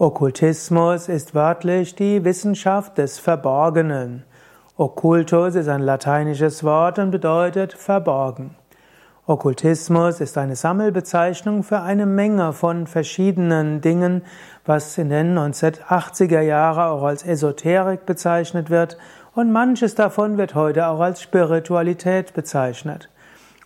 Okkultismus 0.00 1.08
ist 1.08 1.34
wörtlich 1.34 1.96
die 1.96 2.24
Wissenschaft 2.24 2.98
des 2.98 3.18
Verborgenen. 3.18 4.22
Okkultus 4.76 5.56
ist 5.56 5.66
ein 5.66 5.80
lateinisches 5.82 6.62
Wort 6.62 7.00
und 7.00 7.10
bedeutet 7.10 7.72
verborgen. 7.72 8.54
Okkultismus 9.26 10.20
ist 10.20 10.38
eine 10.38 10.54
Sammelbezeichnung 10.54 11.64
für 11.64 11.80
eine 11.80 12.06
Menge 12.06 12.52
von 12.52 12.86
verschiedenen 12.86 13.80
Dingen, 13.80 14.22
was 14.64 14.96
in 14.98 15.08
den 15.08 15.36
1980er 15.36 16.42
Jahren 16.42 16.92
auch 16.92 17.02
als 17.02 17.24
Esoterik 17.24 18.06
bezeichnet 18.06 18.70
wird 18.70 18.98
und 19.34 19.50
manches 19.50 19.96
davon 19.96 20.38
wird 20.38 20.54
heute 20.54 20.86
auch 20.86 21.00
als 21.00 21.20
Spiritualität 21.22 22.34
bezeichnet. 22.34 23.10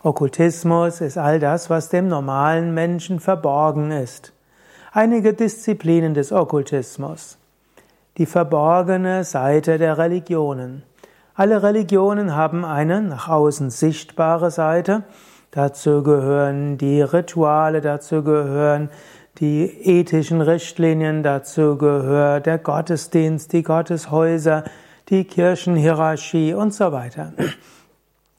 Okkultismus 0.02 1.02
ist 1.02 1.18
all 1.18 1.38
das, 1.40 1.68
was 1.68 1.90
dem 1.90 2.08
normalen 2.08 2.72
Menschen 2.72 3.20
verborgen 3.20 3.90
ist. 3.90 4.32
Einige 4.94 5.32
Disziplinen 5.32 6.12
des 6.12 6.32
Okkultismus. 6.32 7.38
Die 8.18 8.26
verborgene 8.26 9.24
Seite 9.24 9.78
der 9.78 9.96
Religionen. 9.96 10.82
Alle 11.34 11.62
Religionen 11.62 12.36
haben 12.36 12.66
eine 12.66 13.00
nach 13.00 13.26
außen 13.26 13.70
sichtbare 13.70 14.50
Seite. 14.50 15.04
Dazu 15.50 16.02
gehören 16.02 16.76
die 16.76 17.00
Rituale, 17.00 17.80
dazu 17.80 18.22
gehören 18.22 18.90
die 19.38 19.62
ethischen 19.64 20.42
Richtlinien, 20.42 21.22
dazu 21.22 21.78
gehört 21.78 22.44
der 22.44 22.58
Gottesdienst, 22.58 23.54
die 23.54 23.62
Gotteshäuser, 23.62 24.64
die 25.08 25.24
Kirchenhierarchie 25.24 26.52
und 26.52 26.74
so 26.74 26.92
weiter. 26.92 27.32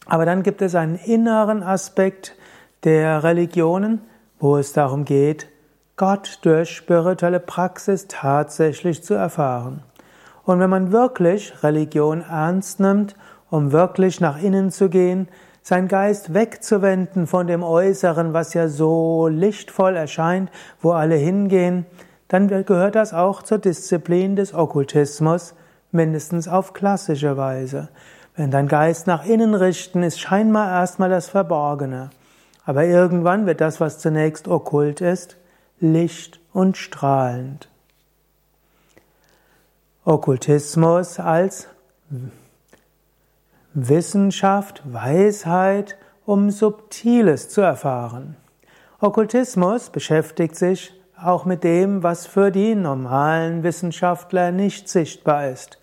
Aber 0.05 0.27
dann 0.27 0.43
gibt 0.43 0.61
es 0.61 0.75
einen 0.75 0.97
inneren 0.97 1.63
Aspekt 1.63 2.35
der 2.83 3.23
Religionen, 3.23 4.01
wo 4.37 4.57
es 4.57 4.71
darum 4.71 5.03
geht, 5.03 5.47
Gott 5.95 6.39
durch 6.41 6.71
spirituelle 6.71 7.39
Praxis 7.39 8.07
tatsächlich 8.07 9.03
zu 9.03 9.13
erfahren. 9.13 9.83
Und 10.43 10.59
wenn 10.59 10.69
man 10.69 10.91
wirklich 10.91 11.53
Religion 11.61 12.21
ernst 12.21 12.79
nimmt, 12.79 13.15
um 13.51 13.71
wirklich 13.71 14.19
nach 14.19 14.41
innen 14.41 14.71
zu 14.71 14.89
gehen, 14.89 15.27
sein 15.61 15.87
Geist 15.87 16.33
wegzuwenden 16.33 17.27
von 17.27 17.45
dem 17.45 17.61
Äußeren, 17.61 18.33
was 18.33 18.55
ja 18.55 18.67
so 18.67 19.27
lichtvoll 19.27 19.95
erscheint, 19.95 20.49
wo 20.81 20.91
alle 20.93 21.15
hingehen, 21.15 21.85
dann 22.27 22.47
gehört 22.47 22.95
das 22.95 23.13
auch 23.13 23.43
zur 23.43 23.59
Disziplin 23.59 24.35
des 24.35 24.55
Okkultismus, 24.55 25.53
mindestens 25.91 26.47
auf 26.47 26.73
klassische 26.73 27.37
Weise. 27.37 27.89
Wenn 28.35 28.49
dein 28.49 28.67
Geist 28.67 29.05
nach 29.05 29.25
innen 29.25 29.53
richten, 29.53 30.01
ist 30.01 30.19
scheinbar 30.19 30.71
erstmal 30.71 31.11
das 31.11 31.29
Verborgene. 31.29 32.09
Aber 32.65 32.83
irgendwann 32.83 33.45
wird 33.45 33.61
das, 33.61 33.79
was 33.79 33.99
zunächst 33.99 34.47
okkult 34.47 34.99
ist, 34.99 35.37
Licht 35.79 36.39
und 36.53 36.77
strahlend. 36.77 37.67
Okkultismus 40.05 41.19
als 41.19 41.67
Wissenschaft, 43.73 44.83
Weisheit, 44.85 45.97
um 46.25 46.51
Subtiles 46.51 47.49
zu 47.49 47.61
erfahren. 47.61 48.35
Okkultismus 48.99 49.89
beschäftigt 49.89 50.55
sich 50.55 50.93
auch 51.21 51.45
mit 51.45 51.63
dem, 51.63 52.03
was 52.03 52.27
für 52.27 52.51
die 52.51 52.75
normalen 52.75 53.63
Wissenschaftler 53.63 54.51
nicht 54.51 54.89
sichtbar 54.89 55.49
ist. 55.49 55.79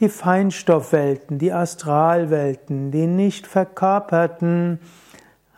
Die 0.00 0.08
Feinstoffwelten, 0.08 1.38
die 1.38 1.52
Astralwelten, 1.52 2.90
die 2.90 3.06
nicht 3.06 3.46
verkörperten, 3.46 4.80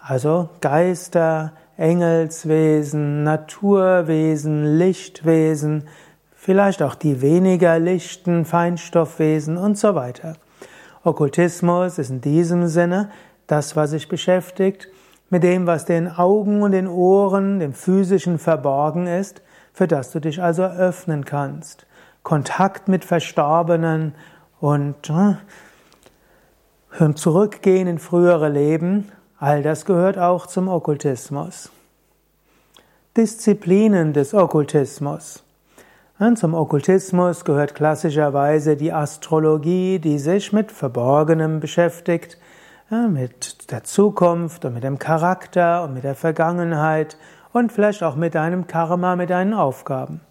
also 0.01 0.51
Geister, 0.61 1.53
Engelswesen, 1.77 3.25
Naturwesen, 3.25 4.79
Lichtwesen, 4.79 5.85
vielleicht 6.37 6.83
auch 6.83 6.95
die 6.95 7.21
weniger 7.21 7.79
lichten 7.79 8.45
Feinstoffwesen 8.45 9.57
und 9.57 9.77
so 9.77 9.95
weiter. 9.95 10.35
Okkultismus 11.03 11.99
ist 11.99 12.11
in 12.11 12.21
diesem 12.21 12.69
Sinne 12.69 13.11
das, 13.47 13.77
was 13.77 13.91
sich 13.91 14.09
beschäftigt 14.09 14.89
mit 15.31 15.43
dem, 15.43 15.67
was 15.67 15.85
den 15.85 16.09
Augen 16.09 16.63
und 16.63 16.73
den 16.73 16.87
Ohren, 16.87 17.59
dem 17.59 17.73
physischen 17.73 18.39
verborgen 18.39 19.07
ist, 19.07 19.43
für 19.73 19.89
das 19.89 20.13
du 20.13 20.21
dich 20.21 20.41
also 20.41 20.63
öffnen 20.63 21.25
kannst. 21.25 21.87
Kontakt 22.23 22.89
mit 22.89 23.05
Verstorbenen 23.05 24.15
und 24.61 25.11
äh, 25.11 25.35
zurückgehen 27.15 27.89
in 27.89 27.99
frühere 27.99 28.49
Leben 28.49 29.11
All 29.45 29.63
das 29.63 29.85
gehört 29.85 30.17
auch 30.17 30.47
zum 30.47 30.69
Okkultismus. 30.69 31.71
Disziplinen 33.15 34.15
des 34.15 34.33
Okkultismus. 34.33 35.45
Zum 36.37 36.55
Okkultismus 36.55 37.45
gehört 37.45 37.75
klassischerweise 37.75 38.75
die 38.75 38.91
Astrologie, 38.91 39.99
die 39.99 40.19
sich 40.19 40.55
mit 40.55 40.73
Verborgenem 40.73 41.61
beschäftigt, 41.61 42.39
mit 42.89 43.71
der 43.71 43.85
Zukunft 43.85 44.65
und 44.65 44.73
mit 44.73 44.83
dem 44.83 44.99
Charakter 44.99 45.85
und 45.85 45.93
mit 45.93 46.05
der 46.05 46.15
Vergangenheit 46.15 47.19
und 47.53 47.71
vielleicht 47.71 48.03
auch 48.03 48.17
mit 48.17 48.35
deinem 48.35 48.67
Karma, 48.67 49.15
mit 49.15 49.29
deinen 49.29 49.53
Aufgaben. 49.53 50.23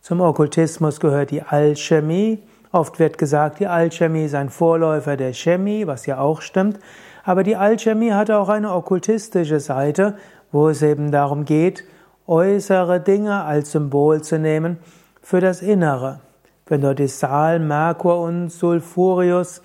Zum 0.00 0.20
Okkultismus 0.20 1.00
gehört 1.00 1.32
die 1.32 1.42
Alchemie. 1.42 2.40
Oft 2.74 2.98
wird 2.98 3.18
gesagt, 3.18 3.60
die 3.60 3.68
Alchemie 3.68 4.24
ist 4.24 4.34
ein 4.34 4.50
Vorläufer 4.50 5.16
der 5.16 5.32
Chemie, 5.32 5.86
was 5.86 6.06
ja 6.06 6.18
auch 6.18 6.40
stimmt. 6.40 6.80
Aber 7.22 7.44
die 7.44 7.54
Alchemie 7.54 8.10
hat 8.10 8.32
auch 8.32 8.48
eine 8.48 8.72
okkultistische 8.72 9.60
Seite, 9.60 10.16
wo 10.50 10.68
es 10.68 10.82
eben 10.82 11.12
darum 11.12 11.44
geht, 11.44 11.84
äußere 12.26 12.98
Dinge 12.98 13.44
als 13.44 13.70
Symbol 13.70 14.22
zu 14.22 14.40
nehmen 14.40 14.78
für 15.22 15.38
das 15.38 15.62
Innere. 15.62 16.18
Wenn 16.66 16.80
du 16.80 16.96
die 16.96 17.06
Sal, 17.06 17.60
Merkur 17.60 18.18
und 18.18 18.50
Sulfurius 18.50 19.62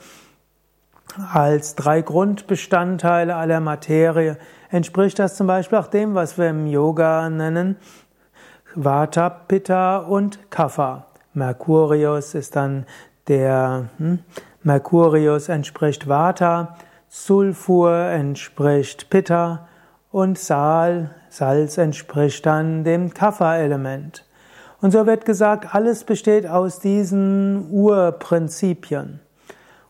als 1.33 1.73
drei 1.73 2.03
Grundbestandteile 2.03 3.35
aller 3.35 3.59
Materie 3.59 4.37
entspricht 4.69 5.17
das 5.17 5.35
zum 5.35 5.47
Beispiel 5.47 5.79
auch 5.79 5.87
dem, 5.87 6.13
was 6.13 6.37
wir 6.37 6.51
im 6.51 6.67
Yoga 6.67 7.27
nennen 7.31 7.77
Vata, 8.75 9.31
Pitta 9.31 9.97
und 9.97 10.51
Kapha. 10.51 11.08
Mercurius 11.33 12.35
ist 12.35 12.55
dann 12.55 12.85
der 13.27 13.89
hm, 13.97 14.19
Mercurius 14.63 15.49
entspricht 15.49 16.07
Vata, 16.09 16.75
Sulfur 17.07 17.93
entspricht 17.93 19.09
Pitta 19.09 19.67
und 20.11 20.37
Sal, 20.37 21.11
Salz 21.29 21.77
entspricht 21.77 22.45
dann 22.45 22.83
dem 22.83 23.13
Kapha-Element. 23.13 24.25
Und 24.81 24.91
so 24.91 25.05
wird 25.05 25.25
gesagt, 25.25 25.75
alles 25.75 26.03
besteht 26.03 26.47
aus 26.47 26.79
diesen 26.79 27.69
Urprinzipien. 27.71 29.19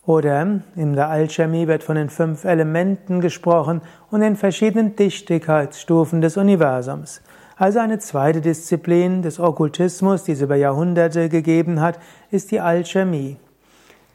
Oder 0.06 0.62
in 0.76 0.94
der 0.94 1.10
Alchemie 1.10 1.68
wird 1.68 1.84
von 1.84 1.96
den 1.96 2.10
fünf 2.10 2.44
Elementen 2.44 3.22
gesprochen 3.22 3.82
und 4.10 4.22
den 4.22 4.36
verschiedenen 4.36 4.96
Dichtigkeitsstufen 4.96 6.22
des 6.22 6.36
Universums. 6.36 7.22
Also 7.60 7.80
eine 7.80 8.00
zweite 8.00 8.40
Disziplin 8.40 9.22
des 9.22 9.38
Okkultismus, 9.38 10.24
die 10.24 10.32
es 10.32 10.40
über 10.40 10.56
Jahrhunderte 10.56 11.28
gegeben 11.28 11.82
hat, 11.82 12.00
ist 12.32 12.52
die 12.52 12.62
Alchemie. 12.62 13.36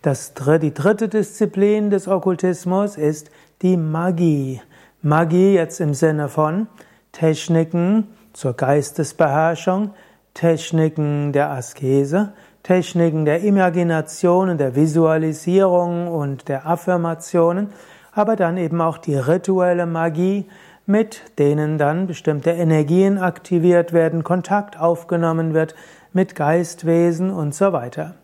Das, 0.01 0.33
die 0.63 0.73
dritte 0.73 1.11
Disziplin 1.11 1.91
des 1.91 2.09
Okkultismus 2.09 2.97
ist 2.97 3.31
die 3.61 3.77
Magie. 3.77 4.63
Magie 5.03 5.53
jetzt 5.53 5.81
im 5.81 5.93
Sinne 5.93 6.31
von 6.31 6.69
Techniken 7.13 8.07
zur 8.33 8.55
Geistesbeherrschung, 8.55 9.91
Techniken 10.33 11.35
der 11.35 11.51
Askese, 11.51 12.33
Techniken 12.63 13.27
der 13.27 13.43
Imagination 13.43 14.49
und 14.49 14.59
der 14.59 14.75
Visualisierung 14.75 16.09
und 16.09 16.49
der 16.49 16.67
Affirmationen, 16.67 17.69
aber 18.13 18.37
dann 18.37 18.57
eben 18.57 18.81
auch 18.81 18.97
die 18.97 19.17
rituelle 19.17 19.85
Magie, 19.85 20.47
mit 20.87 21.23
denen 21.39 21.79
dann 21.79 22.07
bestimmte 22.07 22.51
Energien 22.51 23.19
aktiviert 23.19 23.93
werden, 23.93 24.23
Kontakt 24.25 24.79
aufgenommen 24.79 25.55
wird 25.55 25.75
mit 26.13 26.35
Geistwesen 26.35 27.31
und 27.31 27.55
so 27.55 27.73
weiter. 27.73 28.15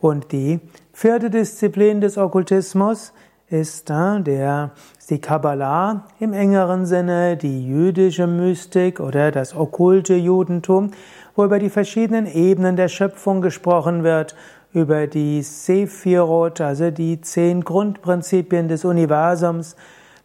Und 0.00 0.32
die 0.32 0.60
vierte 0.92 1.30
Disziplin 1.30 2.00
des 2.00 2.18
Okkultismus 2.18 3.12
ist 3.50 3.88
der, 3.88 4.72
ist 4.98 5.10
die 5.10 5.20
Kabbalah 5.20 6.04
im 6.20 6.34
engeren 6.34 6.84
Sinne, 6.84 7.36
die 7.36 7.66
jüdische 7.66 8.26
Mystik 8.26 9.00
oder 9.00 9.30
das 9.30 9.56
okkulte 9.56 10.14
Judentum, 10.14 10.90
wo 11.34 11.44
über 11.44 11.58
die 11.58 11.70
verschiedenen 11.70 12.26
Ebenen 12.26 12.76
der 12.76 12.88
Schöpfung 12.88 13.40
gesprochen 13.40 14.04
wird, 14.04 14.36
über 14.72 15.06
die 15.06 15.42
Sephirot, 15.42 16.60
also 16.60 16.90
die 16.90 17.22
zehn 17.22 17.64
Grundprinzipien 17.64 18.68
des 18.68 18.84
Universums, 18.84 19.74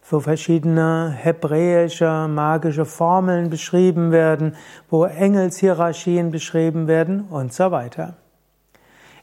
wo 0.08 0.20
verschiedene 0.20 1.10
hebräische 1.16 2.28
magische 2.28 2.84
Formeln 2.84 3.50
beschrieben 3.50 4.12
werden, 4.12 4.54
wo 4.90 5.04
Engelshierarchien 5.04 6.30
beschrieben 6.30 6.86
werden 6.86 7.24
und 7.30 7.52
so 7.52 7.70
weiter. 7.70 8.14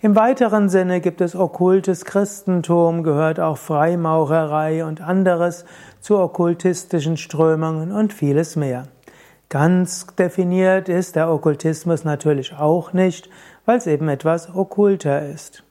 Im 0.03 0.15
weiteren 0.15 0.67
Sinne 0.67 0.99
gibt 0.99 1.21
es 1.21 1.35
okkultes 1.35 2.05
Christentum, 2.05 3.03
gehört 3.03 3.39
auch 3.39 3.59
Freimaurerei 3.59 4.83
und 4.83 4.99
anderes 4.99 5.63
zu 5.99 6.17
okkultistischen 6.17 7.17
Strömungen 7.17 7.91
und 7.91 8.11
vieles 8.11 8.55
mehr. 8.55 8.87
Ganz 9.49 10.07
definiert 10.15 10.89
ist 10.89 11.15
der 11.15 11.29
Okkultismus 11.29 12.03
natürlich 12.03 12.57
auch 12.57 12.93
nicht, 12.93 13.29
weil 13.65 13.77
es 13.77 13.85
eben 13.85 14.09
etwas 14.09 14.55
okkulter 14.55 15.27
ist. 15.27 15.63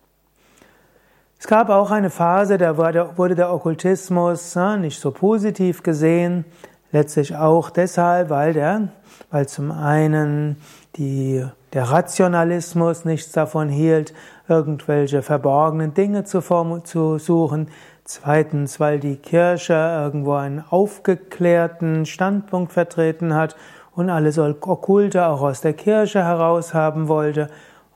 Es 1.43 1.47
gab 1.47 1.71
auch 1.71 1.91
eine 1.91 2.11
Phase, 2.11 2.59
da 2.59 2.77
wurde 2.77 3.35
der 3.35 3.51
Okkultismus 3.51 4.59
nicht 4.79 5.01
so 5.01 5.11
positiv 5.11 5.83
gesehen, 5.83 6.45
letztlich 6.93 7.35
auch 7.35 7.71
deshalb, 7.71 8.29
weil 8.29 8.53
der, 8.53 8.89
weil 9.31 9.49
zum 9.49 9.73
einen 9.73 10.59
die, 10.97 11.43
der 11.73 11.85
Rationalismus 11.85 13.07
nichts 13.07 13.33
davon 13.33 13.71
hielt, 13.71 14.13
irgendwelche 14.49 15.23
verborgenen 15.23 15.95
Dinge 15.95 16.25
zu, 16.25 16.43
zu 16.85 17.17
suchen, 17.17 17.69
zweitens, 18.05 18.79
weil 18.79 19.01
die 19.01 19.17
Kirche 19.17 19.73
irgendwo 19.73 20.35
einen 20.35 20.63
aufgeklärten 20.69 22.05
Standpunkt 22.05 22.71
vertreten 22.71 23.35
hat 23.35 23.57
und 23.95 24.11
alles 24.11 24.39
Okkulte 24.39 25.27
auch 25.27 25.41
aus 25.41 25.63
der 25.63 25.73
Kirche 25.73 26.23
heraus 26.23 26.75
haben 26.75 27.09
wollte, 27.09 27.49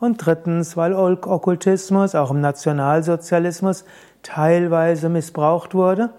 und 0.05 0.19
drittens, 0.19 0.77
weil 0.77 0.95
Okkultismus 0.95 2.15
auch 2.15 2.31
im 2.31 2.41
Nationalsozialismus 2.41 3.85
teilweise 4.23 5.09
missbraucht 5.09 5.75
wurde 5.75 6.11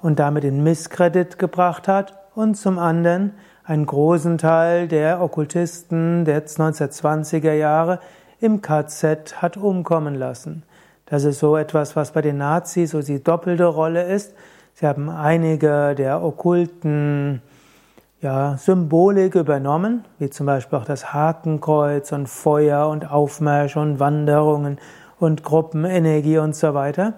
und 0.00 0.20
damit 0.20 0.44
in 0.44 0.62
Misskredit 0.62 1.38
gebracht 1.38 1.88
hat. 1.88 2.14
Und 2.34 2.54
zum 2.54 2.78
anderen 2.78 3.32
einen 3.64 3.84
großen 3.84 4.38
Teil 4.38 4.86
der 4.86 5.20
Okkultisten 5.20 6.24
der 6.24 6.46
1920er 6.46 7.52
Jahre 7.52 7.98
im 8.40 8.62
KZ 8.62 9.42
hat 9.42 9.56
umkommen 9.56 10.14
lassen. 10.14 10.62
Das 11.06 11.24
ist 11.24 11.40
so 11.40 11.56
etwas, 11.56 11.96
was 11.96 12.12
bei 12.12 12.22
den 12.22 12.38
Nazis 12.38 12.92
so 12.92 13.02
die 13.02 13.22
doppelte 13.22 13.66
Rolle 13.66 14.04
ist. 14.04 14.32
Sie 14.74 14.86
haben 14.86 15.10
einige 15.10 15.96
der 15.96 16.22
okkulten 16.22 17.42
ja, 18.20 18.56
Symbolik 18.58 19.34
übernommen, 19.34 20.04
wie 20.18 20.28
zum 20.28 20.46
Beispiel 20.46 20.78
auch 20.78 20.84
das 20.84 21.14
Hakenkreuz 21.14 22.12
und 22.12 22.28
Feuer 22.28 22.88
und 22.88 23.10
Aufmärsche 23.10 23.80
und 23.80 23.98
Wanderungen 23.98 24.78
und 25.18 25.42
Gruppenenergie 25.42 26.38
und 26.38 26.54
so 26.54 26.74
weiter 26.74 27.14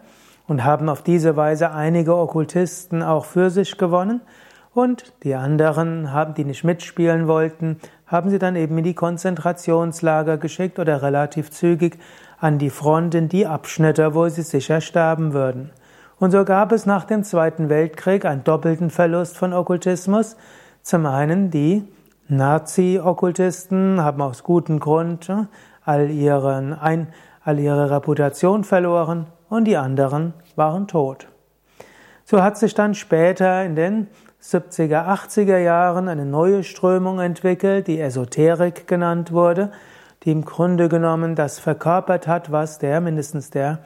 und 0.46 0.64
haben 0.64 0.88
auf 0.88 1.02
diese 1.02 1.37
Weise 1.37 1.72
einige 1.72 2.16
Okkultisten 2.16 3.02
auch 3.02 3.25
für 3.25 3.50
sich 3.50 3.78
gewonnen 3.78 4.20
und 4.75 5.12
die 5.25 5.34
anderen 5.34 6.12
haben, 6.12 6.34
die 6.34 6.44
nicht 6.44 6.62
mitspielen 6.62 7.26
wollten, 7.26 7.78
haben 8.06 8.31
sie 8.31 8.38
dann 8.38 8.55
eben 8.55 8.78
in 8.78 8.84
die 8.84 8.94
Konzentrationslager 8.94 10.37
geschickt 10.37 10.78
oder 10.78 11.02
relativ 11.02 11.50
zügig 11.50 11.98
an 12.38 12.58
die 12.58 12.70
Front 12.70 13.14
in 13.14 13.28
die 13.28 13.46
Abschnitte, 13.46 14.14
wo 14.14 14.28
sie 14.28 14.43
sicher 14.43 14.81
sterben 14.81 15.32
würden. 15.32 15.70
Und 16.19 16.31
so 16.31 16.44
gab 16.44 16.70
es 16.70 16.87
nach 16.87 17.05
dem 17.05 17.25
Zweiten 17.25 17.69
Weltkrieg 17.69 18.25
einen 18.25 18.44
doppelten 18.44 18.90
Verlust 18.90 19.37
von 19.37 19.52
Okkultismus, 19.52 20.37
zum 20.82 21.06
einen 21.06 21.50
die 21.50 21.84
Nazi-Okkultisten 22.29 24.00
haben 24.00 24.20
aus 24.23 24.43
gutem 24.43 24.81
Grund 24.81 25.31
all, 25.84 26.11
ihren, 26.11 26.73
ein, 26.73 27.08
all 27.44 27.58
ihre 27.58 27.90
Reputation 27.90 28.64
verloren 28.64 29.26
und 29.49 29.64
die 29.64 29.76
anderen 29.76 30.34
waren 30.56 30.88
tot. 30.88 31.29
So 32.25 32.43
hat 32.43 32.56
sich 32.56 32.75
dann 32.75 32.94
später 32.94 33.64
in 33.64 33.76
den 33.76 34.08
70er, 34.43 35.06
80er 35.06 35.58
Jahren 35.58 36.08
eine 36.08 36.26
neue 36.26 36.64
Strömung 36.64 37.20
entwickelt, 37.20 37.87
die 37.87 38.00
Esoterik 38.00 38.88
genannt 38.88 39.32
wurde, 39.32 39.70
die 40.25 40.32
im 40.32 40.44
Grunde 40.44 40.88
genommen 40.88 41.34
das 41.34 41.58
verkörpert 41.58 42.26
hat, 42.26 42.50
was 42.50 42.79
der 42.79 43.00
mindestens 43.00 43.50
der 43.50 43.81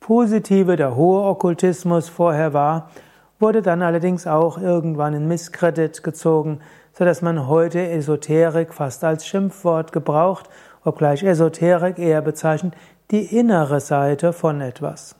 positive, 0.00 0.76
der 0.76 0.96
hohe 0.96 1.22
Okkultismus 1.22 2.08
vorher 2.08 2.52
war 2.52 2.90
wurde 3.42 3.60
dann 3.60 3.82
allerdings 3.82 4.26
auch 4.26 4.56
irgendwann 4.56 5.12
in 5.12 5.28
Misskredit 5.28 6.02
gezogen, 6.02 6.60
so 6.92 7.04
dass 7.04 7.20
man 7.20 7.48
heute 7.48 7.90
Esoterik 7.90 8.72
fast 8.72 9.04
als 9.04 9.26
Schimpfwort 9.26 9.92
gebraucht, 9.92 10.48
obgleich 10.84 11.22
Esoterik 11.22 11.98
eher 11.98 12.22
bezeichnet 12.22 12.74
die 13.10 13.36
innere 13.36 13.80
Seite 13.80 14.32
von 14.32 14.60
etwas. 14.60 15.16